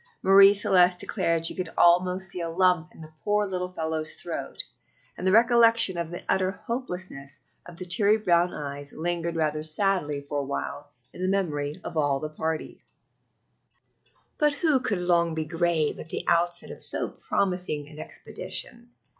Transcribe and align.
Marie 0.23 0.55
Celeste 0.55 0.97
declared 1.01 1.45
she 1.45 1.53
could 1.53 1.69
almost 1.77 2.29
see 2.31 2.41
the 2.41 2.49
lump 2.49 2.89
in 2.95 3.01
the 3.01 3.11
poor 3.23 3.45
little 3.45 3.71
fellow's 3.71 4.15
throat, 4.15 4.63
and 5.15 5.27
the 5.27 5.31
recollection 5.31 5.95
of 5.95 6.09
the 6.09 6.23
utter 6.27 6.49
hopelessness 6.49 7.41
of 7.67 7.77
the 7.77 7.85
teary 7.85 8.17
brown 8.17 8.51
eyes 8.51 8.93
lingered 8.93 9.35
rather 9.35 9.61
sadly 9.61 10.25
for 10.27 10.39
a 10.39 10.43
while 10.43 10.89
in 11.13 11.21
the 11.21 11.27
memory 11.27 11.75
of 11.83 11.97
all 11.97 12.15
of 12.15 12.23
the 12.23 12.29
party. 12.35 12.79
But 14.39 14.53
who 14.55 14.79
could 14.79 14.97
long 14.97 15.35
be 15.35 15.45
grave 15.45 15.99
at 15.99 16.09
the 16.09 16.25
outset 16.27 16.71
of 16.71 16.81
so 16.81 17.09
promising 17.09 17.87
an 17.87 17.99
expedition! 17.99 18.89